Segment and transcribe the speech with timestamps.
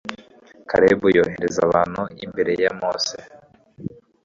[0.69, 3.15] kalebu yohereza abantu imbere ya mose